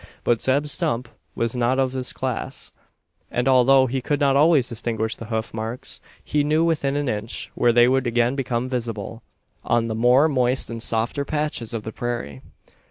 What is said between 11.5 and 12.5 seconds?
of the prairie.